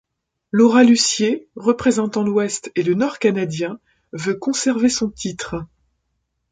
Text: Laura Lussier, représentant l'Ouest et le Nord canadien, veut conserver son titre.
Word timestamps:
Laura 0.49 0.83
Lussier, 0.83 1.47
représentant 1.55 2.23
l'Ouest 2.23 2.71
et 2.75 2.81
le 2.81 2.95
Nord 2.95 3.19
canadien, 3.19 3.79
veut 4.13 4.33
conserver 4.33 4.89
son 4.89 5.11
titre. 5.11 5.63